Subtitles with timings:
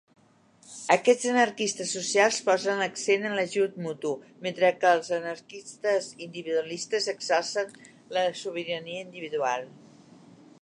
[0.93, 4.13] Aquests anarquistes socials posen l'accent en l'ajut mutu,
[4.47, 7.79] mentre que els anarquistes individualistes exalcen
[8.19, 9.71] la sobirania individual.